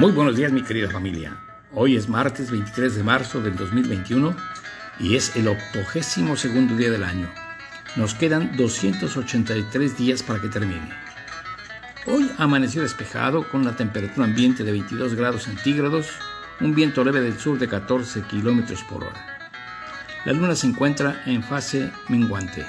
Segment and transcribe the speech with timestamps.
[0.00, 1.36] Muy buenos días mi querida familia.
[1.74, 4.34] Hoy es martes 23 de marzo del 2021
[4.98, 7.28] y es el octogésimo segundo día del año.
[7.96, 10.88] Nos quedan 283 días para que termine.
[12.06, 16.08] Hoy amaneció despejado con una temperatura ambiente de 22 grados centígrados,
[16.62, 19.26] un viento leve del sur de 14 kilómetros por hora.
[20.24, 22.64] La luna se encuentra en fase menguante.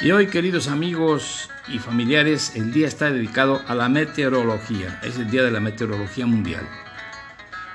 [0.00, 5.00] Y hoy, queridos amigos y familiares, el día está dedicado a la meteorología.
[5.04, 6.68] Es el Día de la Meteorología Mundial.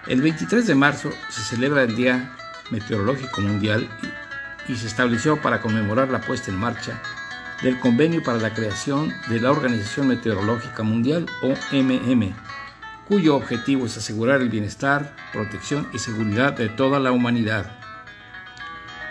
[0.06, 2.36] El 23 de marzo se celebra el Día
[2.72, 3.88] Meteorológico Mundial
[4.68, 7.02] y se estableció para conmemorar la puesta en marcha
[7.64, 12.34] del Convenio para la creación de la Organización Meteorológica Mundial, OMM,
[13.08, 17.79] cuyo objetivo es asegurar el bienestar, protección y seguridad de toda la humanidad.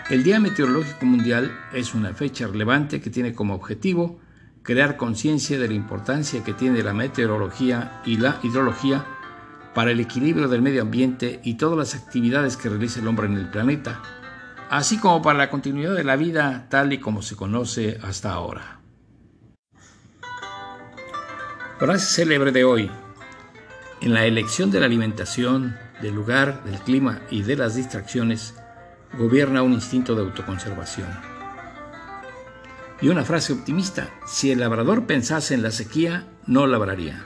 [0.09, 4.19] El Día Meteorológico Mundial es una fecha relevante que tiene como objetivo
[4.63, 9.05] crear conciencia de la importancia que tiene la meteorología y la hidrología
[9.75, 13.37] para el equilibrio del medio ambiente y todas las actividades que realiza el hombre en
[13.37, 14.01] el planeta,
[14.71, 18.79] así como para la continuidad de la vida tal y como se conoce hasta ahora.
[21.77, 22.89] Frase célebre de hoy.
[24.01, 28.55] En la elección de la alimentación, del lugar, del clima y de las distracciones,
[29.17, 31.09] gobierna un instinto de autoconservación.
[33.01, 37.25] Y una frase optimista, si el labrador pensase en la sequía, no labraría.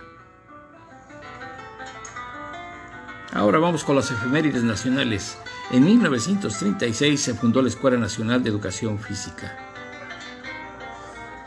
[3.34, 5.38] Ahora vamos con las efemérides nacionales.
[5.72, 9.58] En 1936 se fundó la Escuela Nacional de Educación Física.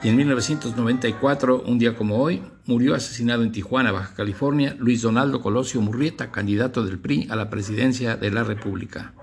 [0.03, 5.41] Y en 1994, un día como hoy, murió asesinado en Tijuana, Baja California, Luis Donaldo
[5.41, 9.15] Colosio Murrieta, candidato del PRI a la presidencia de la República.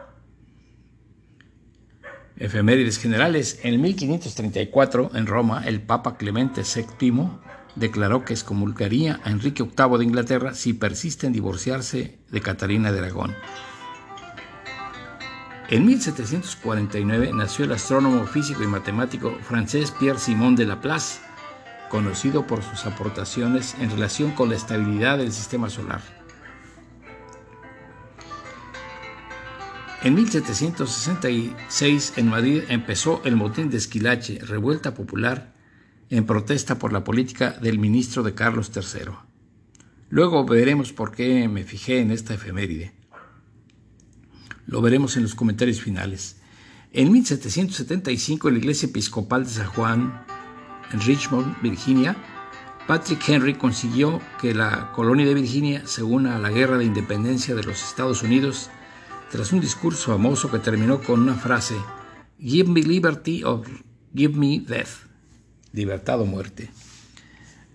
[2.37, 3.59] Efemérides generales.
[3.63, 7.29] En 1534, en Roma, el Papa Clemente VII
[7.75, 12.99] declaró que excomulgaría a Enrique VIII de Inglaterra si persiste en divorciarse de Catalina de
[12.99, 13.35] Aragón.
[15.69, 21.21] En 1749 nació el astrónomo, físico y matemático francés Pierre Simon de Laplace,
[21.89, 26.01] conocido por sus aportaciones en relación con la estabilidad del sistema solar.
[30.03, 35.53] En 1766 en Madrid empezó el motín de Esquilache, revuelta popular
[36.09, 39.13] en protesta por la política del ministro de Carlos III.
[40.09, 42.91] Luego veremos por qué me fijé en esta efeméride.
[44.65, 46.35] Lo veremos en los comentarios finales.
[46.91, 50.25] En 1775 en la iglesia episcopal de San Juan,
[50.91, 52.17] en Richmond, Virginia,
[52.87, 57.55] Patrick Henry consiguió que la colonia de Virginia se una a la guerra de independencia
[57.55, 58.69] de los Estados Unidos
[59.33, 61.73] tras un discurso famoso que terminó con una frase,
[62.39, 63.63] Give me liberty or
[64.15, 65.07] give me death,
[65.71, 66.69] libertad o muerte.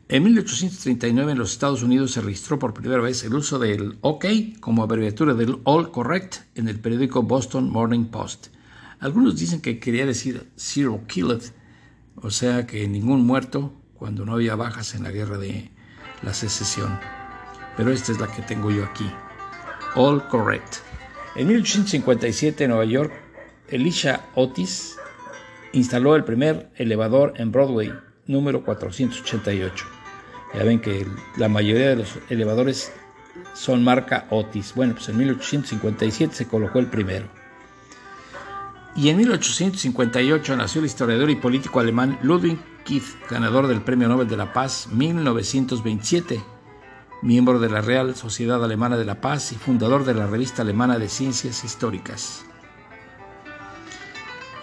[0.09, 4.27] En 1839 en los Estados Unidos se registró por primera vez el uso del OK
[4.61, 8.51] como abreviatura del All Correct en el periódico Boston Morning Post.
[9.01, 11.43] Algunos dicen que quería decir Zero Killed,
[12.15, 15.73] o sea que ningún muerto cuando no había bajas en la guerra de
[16.23, 17.01] la secesión.
[17.77, 19.11] Pero esta es la que tengo yo aquí.
[19.97, 20.88] All Correct.
[21.39, 23.13] En 1857 en Nueva York,
[23.69, 24.97] Elisha Otis
[25.73, 27.95] instaló el primer elevador en Broadway,
[28.27, 29.87] número 488.
[30.53, 31.07] Ya ven que
[31.37, 32.93] la mayoría de los elevadores
[33.55, 34.75] son marca Otis.
[34.75, 37.29] Bueno, pues en 1857 se colocó el primero.
[38.97, 44.27] Y en 1858 nació el historiador y político alemán Ludwig Keith, ganador del Premio Nobel
[44.27, 46.58] de la Paz 1927
[47.23, 50.99] miembro de la Real Sociedad Alemana de la Paz y fundador de la Revista Alemana
[50.99, 52.45] de Ciencias Históricas.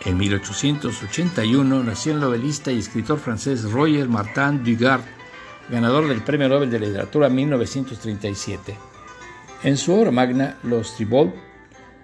[0.05, 5.01] En 1881 nació el novelista y escritor francés Roger Martin Dugard,
[5.69, 8.75] ganador del Premio Nobel de Literatura 1937.
[9.63, 11.33] En su obra magna, Los Tribol,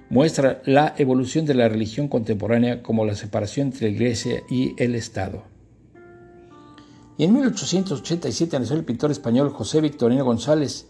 [0.09, 4.95] muestra la evolución de la religión contemporánea como la separación entre la Iglesia y el
[4.95, 5.50] Estado.
[7.21, 10.87] Y en 1887 nació el pintor español José Victorino González,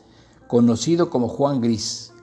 [0.48, 2.14] conocido como Juan Gris.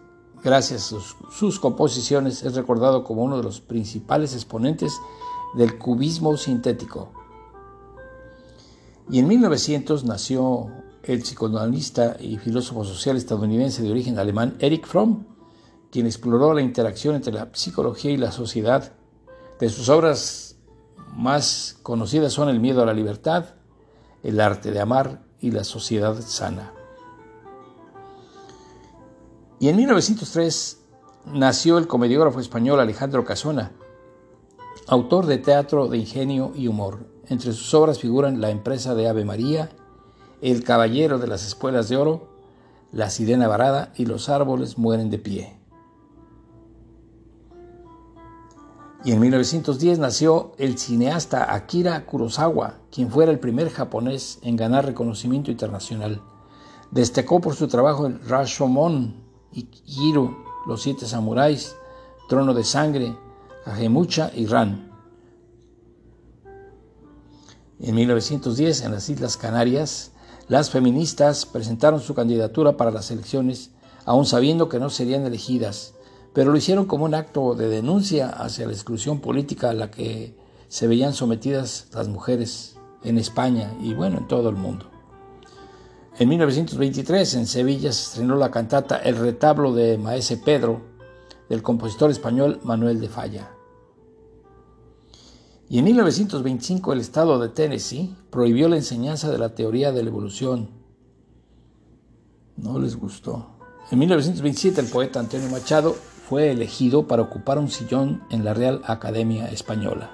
[0.43, 0.97] Gracias a
[1.31, 4.95] sus, composiciones es recordado como uno de los principales exponentes
[5.57, 7.13] del cubismo sintético.
[9.11, 10.69] Y en 1900 nació
[11.03, 15.27] el psicoanalista y filósofo social estadounidense de origen alemán Erich Fromm,
[15.91, 18.91] quien exploró la interacción entre la psicología y la sociedad.
[19.61, 20.57] De sus obras
[21.15, 23.58] más conocidas son El miedo a la libertad,
[24.23, 26.73] el arte de amar y la sociedad sana.
[29.61, 30.79] Y en 1903
[31.27, 33.73] nació el comediógrafo español Alejandro Casona,
[34.87, 37.07] autor de teatro de ingenio y humor.
[37.27, 39.71] Entre sus obras figuran La empresa de Ave María,
[40.41, 42.29] El caballero de las espuelas de oro,
[42.93, 45.58] la sirena varada y los árboles mueren de pie.
[49.05, 54.87] Y en 1910 nació el cineasta Akira Kurosawa, quien fuera el primer japonés en ganar
[54.87, 56.21] reconocimiento internacional.
[56.91, 59.15] Destacó por su trabajo en Rashomon
[59.53, 60.37] y Hiro,
[60.67, 61.77] Los Siete Samuráis,
[62.29, 63.17] Trono de Sangre,
[63.65, 64.91] Ajemucha y Ran.
[67.81, 70.11] En 1910, en las Islas Canarias,
[70.49, 73.71] las feministas presentaron su candidatura para las elecciones,
[74.05, 75.95] aún sabiendo que no serían elegidas,
[76.33, 80.37] pero lo hicieron como un acto de denuncia hacia la exclusión política a la que
[80.69, 84.87] se veían sometidas las mujeres en España y bueno, en todo el mundo.
[86.19, 90.83] En 1923 en Sevilla se estrenó la cantata El retablo de Maese Pedro
[91.49, 93.51] del compositor español Manuel de Falla.
[95.71, 100.09] Y en 1925 el estado de Tennessee prohibió la enseñanza de la teoría de la
[100.09, 100.71] evolución.
[102.57, 103.51] No les gustó.
[103.91, 105.95] En 1927 el poeta Antonio Machado
[106.29, 110.11] fue elegido para ocupar un sillón en la Real Academia Española.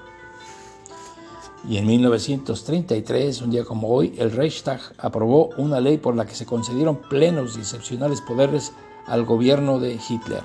[1.69, 6.35] Y en 1933, un día como hoy, el Reichstag aprobó una ley por la que
[6.35, 8.73] se concedieron plenos y excepcionales poderes
[9.07, 10.43] al gobierno de Hitler.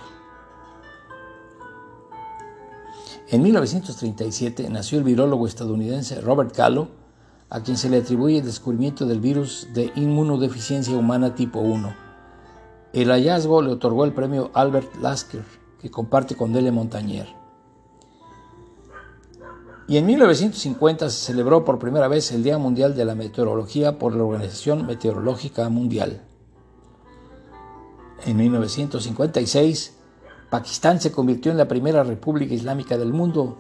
[3.28, 6.88] En 1937 nació el virólogo estadounidense Robert Gallo,
[7.52, 11.94] a quien se le atribuye el descubrimiento del virus de inmunodeficiencia humana tipo 1.
[12.94, 17.28] El hallazgo le otorgó el premio Albert Lasker, que comparte con Dele Montañer.
[19.88, 24.16] Y en 1950 se celebró por primera vez el Día Mundial de la Meteorología por
[24.16, 26.22] la Organización Meteorológica Mundial.
[28.26, 30.00] En 1956
[30.50, 33.58] Pakistán se convirtió en la primera república islámica del mundo.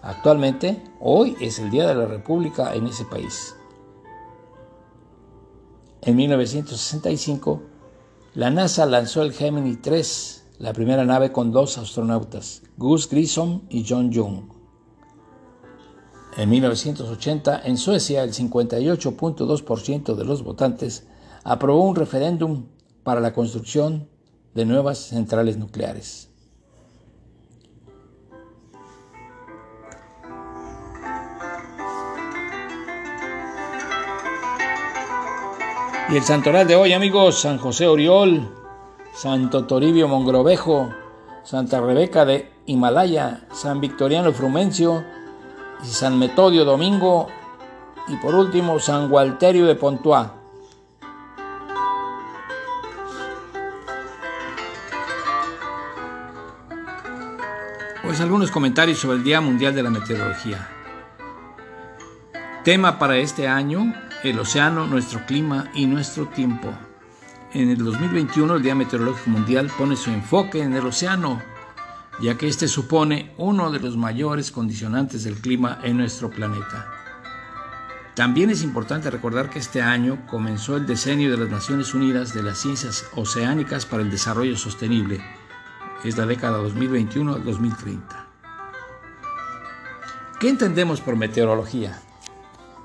[0.00, 3.54] Actualmente, hoy es el Día de la República en ese país.
[6.00, 7.62] En 1965,
[8.34, 13.84] la NASA lanzó el Gemini 3, la primera nave con dos astronautas, Gus Grissom y
[13.86, 14.44] John Young.
[16.36, 21.08] En 1980, en Suecia, el 58.2% de los votantes
[21.42, 22.66] aprobó un referéndum
[23.02, 24.08] para la construcción
[24.54, 26.30] de nuevas centrales nucleares.
[36.08, 38.61] Y el santoral de hoy, amigos, San José Oriol,
[39.14, 40.90] Santo Toribio Mongrovejo,
[41.42, 45.04] Santa Rebeca de Himalaya, San Victoriano Frumencio
[45.82, 47.28] y San Metodio Domingo
[48.08, 50.28] y por último San Gualterio de Pontois.
[58.02, 60.68] Pues algunos comentarios sobre el Día Mundial de la Meteorología.
[62.64, 63.92] Tema para este año,
[64.22, 66.68] el océano, nuestro clima y nuestro tiempo.
[67.54, 71.42] En el 2021 el Día Meteorológico Mundial pone su enfoque en el océano,
[72.22, 76.90] ya que este supone uno de los mayores condicionantes del clima en nuestro planeta.
[78.14, 82.42] También es importante recordar que este año comenzó el decenio de las Naciones Unidas de
[82.42, 85.22] las Ciencias Oceánicas para el Desarrollo Sostenible,
[86.04, 88.00] es la década 2021-2030.
[90.40, 92.00] ¿Qué entendemos por meteorología?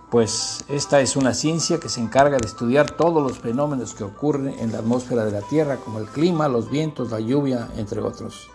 [0.09, 4.57] Pues esta es una ciencia que se encarga de estudiar todos los fenómenos que ocurren
[4.57, 8.49] en la atmósfera de la Tierra, como el clima, los vientos, la lluvia, entre otros.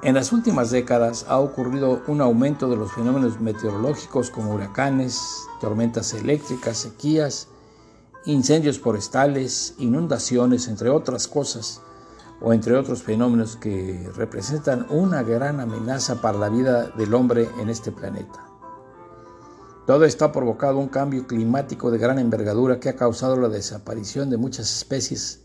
[0.00, 6.14] En las últimas décadas ha ocurrido un aumento de los fenómenos meteorológicos como huracanes, tormentas
[6.14, 7.48] eléctricas, sequías,
[8.24, 11.82] incendios forestales, inundaciones, entre otras cosas,
[12.40, 17.68] o entre otros fenómenos que representan una gran amenaza para la vida del hombre en
[17.68, 18.53] este planeta.
[19.86, 24.30] Todo esto ha provocado un cambio climático de gran envergadura que ha causado la desaparición
[24.30, 25.42] de muchas especies,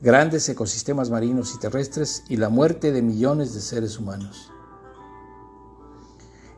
[0.00, 4.50] grandes ecosistemas marinos y terrestres y la muerte de millones de seres humanos.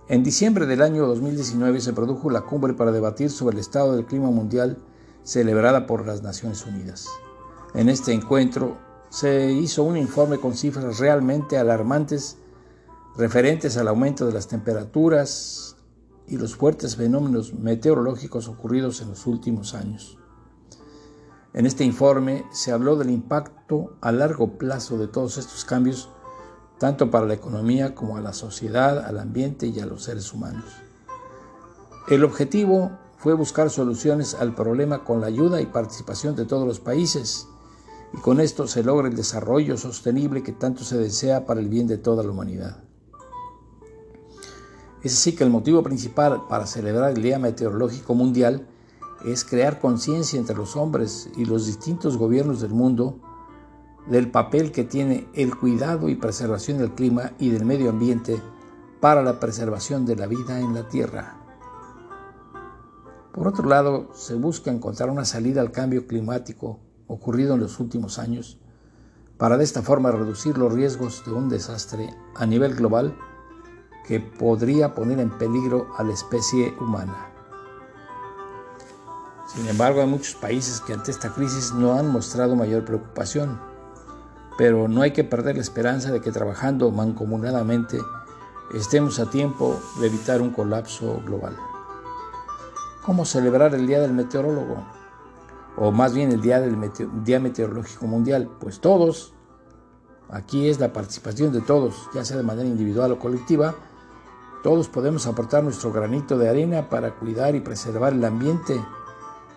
[0.09, 4.07] En diciembre del año 2019 se produjo la cumbre para debatir sobre el estado del
[4.07, 4.79] clima mundial
[5.23, 7.07] celebrada por las Naciones Unidas.
[7.75, 8.79] En este encuentro,
[9.11, 12.39] se hizo un informe con cifras realmente alarmantes
[13.17, 15.70] referentes al aumento de las temperaturas
[16.31, 20.17] y los fuertes fenómenos meteorológicos ocurridos en los últimos años.
[21.53, 26.09] En este informe se habló del impacto a largo plazo de todos estos cambios,
[26.79, 30.65] tanto para la economía como a la sociedad, al ambiente y a los seres humanos.
[32.09, 36.79] El objetivo fue buscar soluciones al problema con la ayuda y participación de todos los
[36.79, 37.49] países,
[38.15, 41.89] y con esto se logra el desarrollo sostenible que tanto se desea para el bien
[41.89, 42.90] de toda la humanidad.
[45.03, 48.67] Es así que el motivo principal para celebrar el Día Meteorológico Mundial
[49.25, 53.19] es crear conciencia entre los hombres y los distintos gobiernos del mundo
[54.07, 58.43] del papel que tiene el cuidado y preservación del clima y del medio ambiente
[59.01, 61.37] para la preservación de la vida en la Tierra.
[63.33, 68.19] Por otro lado, se busca encontrar una salida al cambio climático ocurrido en los últimos
[68.19, 68.59] años
[69.39, 73.17] para de esta forma reducir los riesgos de un desastre a nivel global
[74.07, 77.31] que podría poner en peligro a la especie humana.
[79.47, 83.61] Sin embargo, hay muchos países que ante esta crisis no han mostrado mayor preocupación,
[84.57, 87.99] pero no hay que perder la esperanza de que trabajando mancomunadamente
[88.75, 91.57] estemos a tiempo de evitar un colapso global.
[93.05, 95.01] ¿Cómo celebrar el Día del Meteorólogo?
[95.77, 96.77] o más bien el Día, del
[97.25, 99.33] Día Meteorológico Mundial, pues todos,
[100.29, 103.75] aquí es la participación de todos, ya sea de manera individual o colectiva,
[104.63, 108.81] todos podemos aportar nuestro granito de arena para cuidar y preservar el ambiente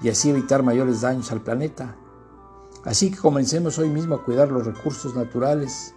[0.02, 1.96] y así evitar mayores daños al planeta.
[2.84, 5.96] Así que comencemos hoy mismo a cuidar los recursos naturales,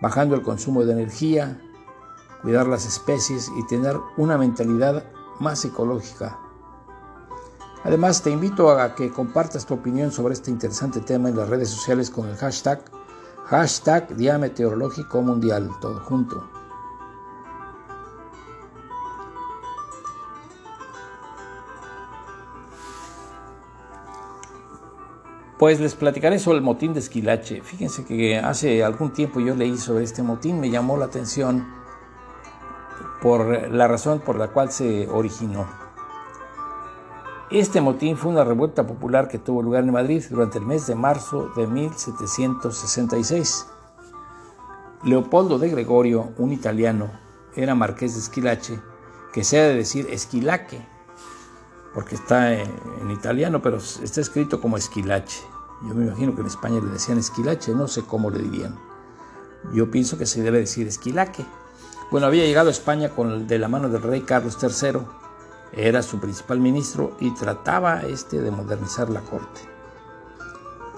[0.00, 1.60] bajando el consumo de energía,
[2.42, 5.04] cuidar las especies y tener una mentalidad
[5.40, 6.38] más ecológica
[7.84, 11.68] Además, te invito a que compartas tu opinión sobre este interesante tema en las redes
[11.68, 12.82] sociales con el hashtag
[13.44, 16.53] hashtag Día Meteorológico Mundial, todo junto.
[25.64, 27.62] Pues les platicaré sobre el motín de Esquilache.
[27.62, 31.66] Fíjense que hace algún tiempo yo leí sobre este motín, me llamó la atención
[33.22, 35.66] por la razón por la cual se originó.
[37.50, 40.96] Este motín fue una revuelta popular que tuvo lugar en Madrid durante el mes de
[40.96, 43.66] marzo de 1766.
[45.02, 47.10] Leopoldo de Gregorio, un italiano,
[47.56, 48.78] era marqués de Esquilache,
[49.32, 50.86] que se ha de decir Esquilaque,
[51.94, 55.53] porque está en, italiano, pero está escrito como Esquilache.
[55.86, 58.78] Yo me imagino que en España le decían Esquilache, no sé cómo le dirían.
[59.72, 61.44] Yo pienso que se debe decir Esquilaque.
[62.10, 65.00] Bueno, había llegado a España con de la mano del rey Carlos III
[65.76, 69.60] era su principal ministro y trataba este de modernizar la corte.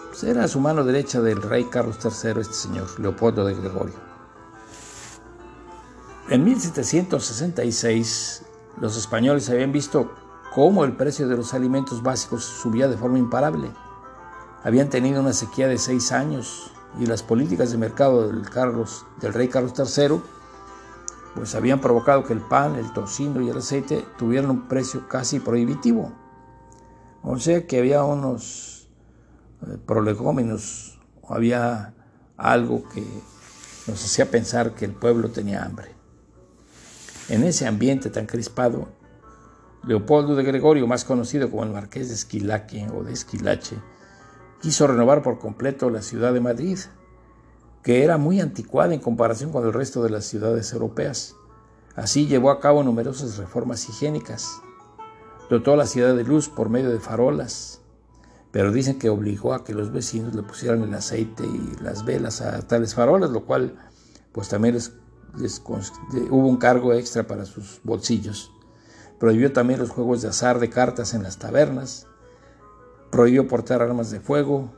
[0.09, 3.95] Pues era su mano derecha del rey Carlos III, este señor, Leopoldo de Gregorio.
[6.29, 8.43] En 1766,
[8.81, 10.11] los españoles habían visto
[10.55, 13.71] cómo el precio de los alimentos básicos subía de forma imparable.
[14.67, 19.33] Habían tenido una sequía de seis años y las políticas de mercado del, Carlos, del
[19.33, 20.21] rey Carlos III
[21.37, 25.39] pues habían provocado que el pan, el tocino y el aceite tuvieran un precio casi
[25.39, 26.13] prohibitivo.
[27.23, 28.89] O sea que había unos
[29.69, 31.95] eh, prolegómenos, había
[32.37, 33.07] algo que
[33.87, 35.95] nos hacía pensar que el pueblo tenía hambre.
[37.29, 38.89] En ese ambiente tan crispado,
[39.85, 43.77] Leopoldo de Gregorio, más conocido como el Marqués de Esquilaque o de Esquilache,
[44.61, 46.79] quiso renovar por completo la ciudad de Madrid
[47.87, 51.37] que era muy anticuada en comparación con el resto de las ciudades europeas.
[51.95, 54.61] Así llevó a cabo numerosas reformas higiénicas.
[55.49, 57.81] Dotó la ciudad de luz por medio de farolas,
[58.51, 62.41] pero dicen que obligó a que los vecinos le pusieran el aceite y las velas
[62.41, 63.77] a tales farolas, lo cual
[64.33, 64.93] pues también les,
[66.29, 68.51] hubo un cargo extra para sus bolsillos.
[69.21, 72.09] Prohibió también los juegos de azar de cartas en las tabernas,
[73.17, 74.75] prohibió portar armas de fuego,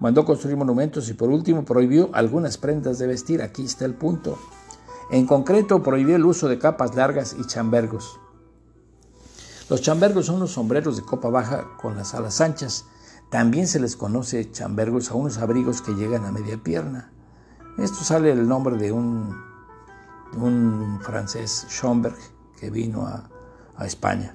[0.00, 3.40] mandó construir monumentos y por último prohibió algunas prendas de vestir.
[3.40, 4.38] Aquí está el punto.
[5.10, 8.20] En concreto, prohibió el uso de capas largas y chambergos.
[9.70, 12.84] Los chambergos son los sombreros de copa baja con las alas anchas.
[13.30, 17.10] También se les conoce chambergos a unos abrigos que llegan a media pierna.
[17.78, 19.38] Esto sale del nombre de un,
[21.00, 22.18] francés, Schomberg,
[22.58, 24.34] que vino a España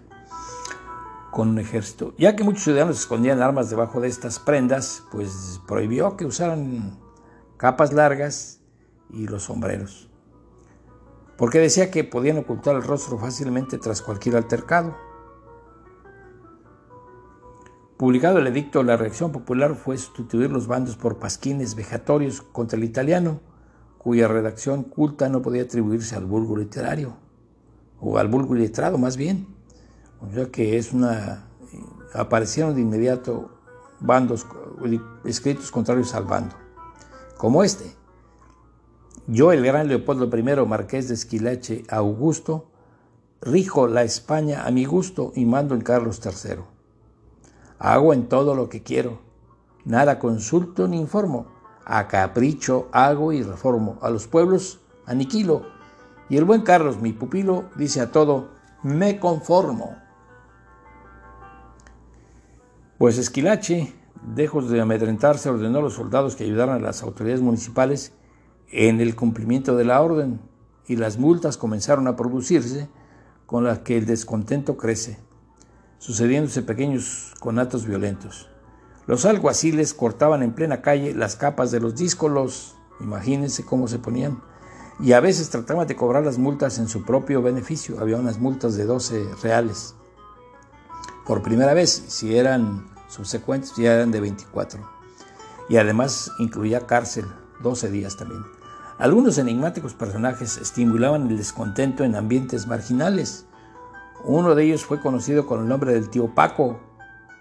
[1.35, 2.13] con un ejército.
[2.17, 6.97] Ya que muchos ciudadanos escondían armas debajo de estas prendas, pues prohibió que usaran
[7.57, 8.61] capas largas
[9.09, 10.09] y los sombreros,
[11.37, 14.95] porque decía que podían ocultar el rostro fácilmente tras cualquier altercado.
[17.97, 22.85] Publicado el edicto, la reacción popular fue sustituir los bandos por pasquines vejatorios contra el
[22.85, 23.41] italiano,
[23.97, 27.17] cuya redacción culta no podía atribuirse al vulgo literario,
[27.99, 29.54] o al vulgo letrado más bien.
[30.27, 31.47] O sea que es una.
[32.13, 33.49] aparecieron de inmediato
[33.99, 34.45] bandos,
[35.23, 36.55] escritos contrarios al bando,
[37.37, 37.95] como este.
[39.27, 42.69] Yo, el gran Leopoldo I, marqués de Esquilache, Augusto,
[43.41, 46.59] rijo la España a mi gusto y mando en Carlos III.
[47.79, 49.19] Hago en todo lo que quiero,
[49.83, 51.47] nada consulto ni informo,
[51.85, 55.63] a capricho hago y reformo, a los pueblos aniquilo,
[56.29, 58.49] y el buen Carlos, mi pupilo, dice a todo,
[58.83, 60.04] me conformo.
[62.97, 63.93] Pues Esquilache,
[64.37, 68.13] lejos de amedrentarse, ordenó a los soldados que ayudaran a las autoridades municipales
[68.71, 70.39] en el cumplimiento de la orden
[70.87, 72.87] y las multas comenzaron a producirse
[73.47, 75.17] con las que el descontento crece,
[75.97, 78.49] sucediéndose pequeños conatos violentos.
[79.07, 84.41] Los alguaciles cortaban en plena calle las capas de los díscolos, imagínense cómo se ponían,
[85.01, 87.99] y a veces trataban de cobrar las multas en su propio beneficio.
[87.99, 89.95] Había unas multas de 12 reales.
[91.25, 94.79] Por primera vez, si eran subsecuentes, ya eran de 24.
[95.69, 97.25] Y además incluía cárcel,
[97.61, 98.43] 12 días también.
[98.99, 103.45] Algunos enigmáticos personajes estimulaban el descontento en ambientes marginales.
[104.23, 106.79] Uno de ellos fue conocido con el nombre del tío Paco,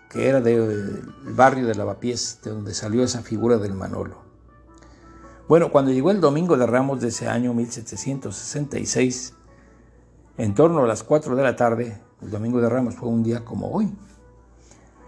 [0.09, 4.25] que era del barrio de Lavapiés, de donde salió esa figura del Manolo.
[5.47, 9.35] Bueno, cuando llegó el domingo de Ramos de ese año 1766,
[10.39, 13.45] en torno a las 4 de la tarde, el domingo de Ramos fue un día
[13.45, 13.93] como hoy.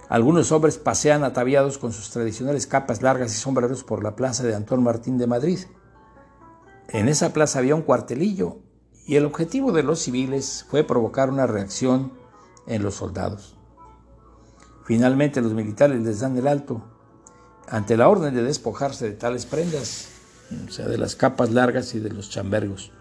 [0.08, 4.54] Algunos hombres pasean ataviados con sus tradicionales capas largas y sombreros por la plaza de
[4.54, 5.58] Antón Martín de Madrid.
[6.88, 8.58] En esa plaza había un cuartelillo
[9.06, 12.12] y el objetivo de los civiles fue provocar una reacción
[12.66, 13.56] en los soldados.
[14.85, 16.85] Finalmente los militares les dan el alto
[17.68, 20.08] ante la orden de despojarse de tales prendas,
[20.68, 22.92] o sea, de las capas largas y de los chambergos.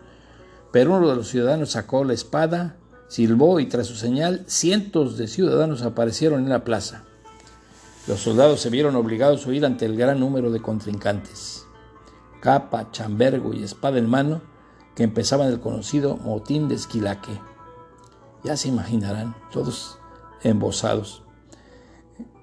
[0.72, 2.77] Pero uno de los ciudadanos sacó la espada,
[3.15, 7.05] silbó y tras su señal cientos de ciudadanos aparecieron en la plaza.
[8.07, 11.65] Los soldados se vieron obligados a huir ante el gran número de contrincantes.
[12.41, 14.41] Capa, chambergo y espada en mano
[14.95, 17.39] que empezaban el conocido motín de Esquilaque.
[18.43, 19.98] Ya se imaginarán, todos
[20.43, 21.24] embosados.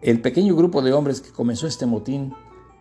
[0.01, 2.33] El pequeño grupo de hombres que comenzó este motín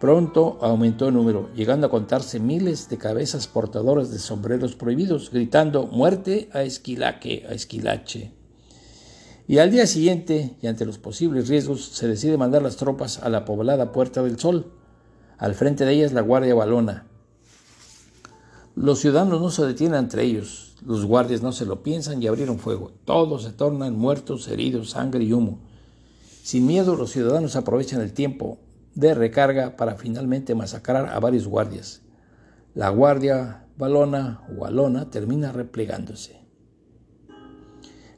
[0.02, 5.86] pronto aumentó en número, llegando a contarse miles de cabezas portadoras de sombreros prohibidos, gritando
[5.86, 8.34] muerte a Esquilaque, a Esquilache.
[9.48, 13.30] Y al día siguiente, y ante los posibles riesgos, se decide mandar las tropas a
[13.30, 14.74] la poblada Puerta del Sol.
[15.38, 17.06] Al frente de ellas la Guardia Balona.
[18.76, 22.58] Los ciudadanos no se detienen entre ellos, los guardias no se lo piensan y abrieron
[22.58, 22.92] fuego.
[23.06, 25.60] Todos se tornan muertos, heridos, sangre y humo.
[26.42, 28.58] Sin miedo, los ciudadanos aprovechan el tiempo
[28.96, 32.02] de recarga para finalmente masacrar a varios guardias.
[32.74, 36.42] La guardia balona o alona termina replegándose.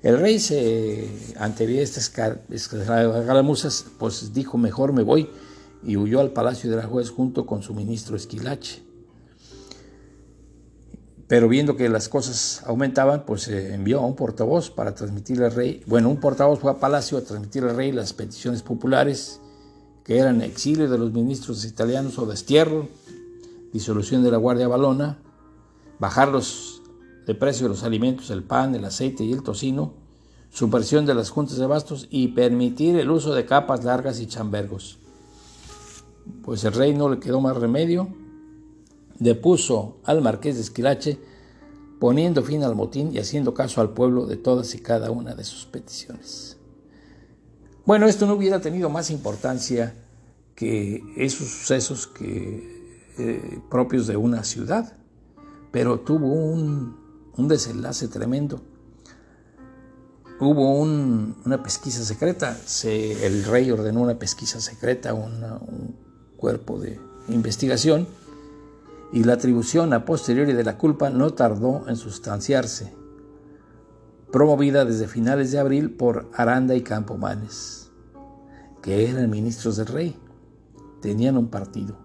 [0.01, 2.11] El rey se, ante estas
[2.49, 5.29] escaramuzas, pues dijo mejor me voy
[5.81, 8.83] y huyó al palacio de la juez junto con su ministro Esquilache.
[11.27, 15.55] Pero viendo que las cosas aumentaban, pues se envió a un portavoz para transmitirle al
[15.55, 15.81] rey.
[15.87, 19.39] Bueno, un portavoz fue a Palacio a transmitir al rey las peticiones populares,
[20.03, 22.89] que eran exilio de los ministros italianos o destierro,
[23.71, 25.19] disolución de la Guardia Balona,
[25.99, 26.81] bajar los
[27.25, 29.93] de precio los alimentos, el pan, el aceite y el tocino,
[30.51, 34.99] supresión de las juntas de bastos y permitir el uso de capas largas y chambergos.
[36.43, 38.09] Pues el rey no le quedó más remedio
[39.19, 41.19] depuso al marqués de Esquilache,
[41.99, 45.43] poniendo fin al motín y haciendo caso al pueblo de todas y cada una de
[45.43, 46.57] sus peticiones.
[47.85, 49.93] Bueno, esto no hubiera tenido más importancia
[50.55, 54.95] que esos sucesos que, eh, propios de una ciudad,
[55.71, 57.01] pero tuvo un,
[57.35, 58.61] desenlace tremendo.
[60.39, 65.95] Hubo una pesquisa secreta, el rey ordenó una pesquisa secreta, un
[66.37, 68.07] cuerpo de investigación,
[69.11, 72.93] y la atribución a posteriori de la culpa no tardó en sustanciarse,
[74.33, 77.91] promovida desde finales de abril por Aranda y Campomanes,
[78.81, 80.15] que eran ministros del rey,
[81.03, 81.99] tenían un partido.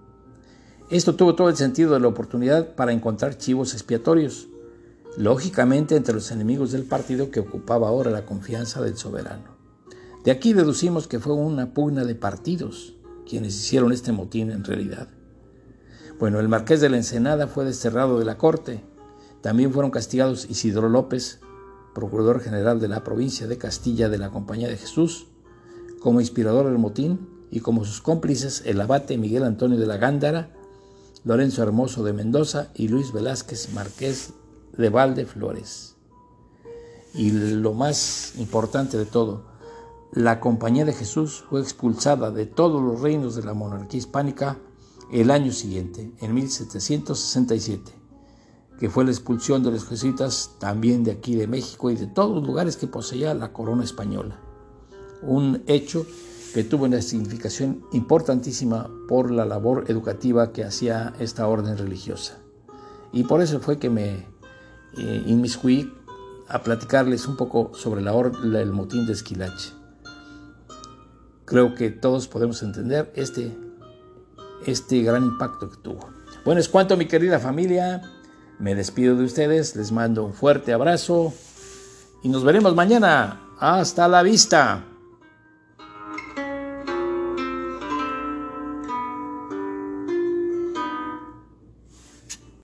[0.91, 4.47] Esto tuvo todo el sentido de la oportunidad para encontrar chivos expiatorios,
[5.17, 9.57] lógicamente entre los enemigos del partido que ocupaba ahora la confianza del soberano.
[10.23, 12.95] De aquí deducimos que fue una pugna de partidos
[13.27, 15.09] quienes hicieron este motín en realidad.
[16.19, 18.85] Bueno, el marqués de la Ensenada fue desterrado de la corte.
[19.41, 21.41] También fueron castigados Isidro López,
[21.94, 25.27] procurador general de la provincia de Castilla de la Compañía de Jesús,
[26.01, 30.51] como inspirador del motín, y como sus cómplices el abate Miguel Antonio de la Gándara,
[31.24, 34.35] Lorenzo Hermoso de Mendoza y Luis Velázquez Marqués
[34.77, 35.96] de Valde Flores.
[37.14, 39.46] Y lo más importante de todo,
[40.12, 44.59] la Compañía de Jesús fue expulsada de todos los reinos de la monarquía hispánica
[45.12, 47.92] el año siguiente, en 1767,
[48.79, 52.37] que fue la expulsión de los jesuitas también de aquí de México y de todos
[52.37, 54.38] los lugares que poseía la corona española.
[55.23, 56.07] Un hecho
[56.55, 62.38] que tuvo una significación importantísima por la labor educativa que hacía esta orden religiosa.
[63.12, 64.27] Y por eso fue que me
[64.97, 65.93] eh, inmiscuí
[66.49, 68.12] a platicarles un poco sobre la,
[68.61, 69.73] el motín de Esquilache.
[71.45, 73.57] creo que todos podemos entender este,
[74.67, 76.09] este gran impacto que tuvo.
[76.45, 78.03] Bueno, es cuanto mi querida familia.
[78.59, 81.33] Me despido de ustedes, les mando un fuerte abrazo
[82.23, 83.40] y nos veremos mañana.
[83.61, 84.88] Hasta la vista.